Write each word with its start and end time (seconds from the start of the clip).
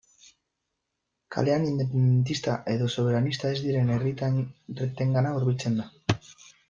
Kalean 1.35 1.67
independentista 1.71 2.55
edo 2.75 2.87
soberanista 2.95 3.53
ez 3.57 3.61
diren 3.67 3.93
herritarrengana 3.97 5.35
hurbiltzen 5.37 5.79
da. 5.83 5.91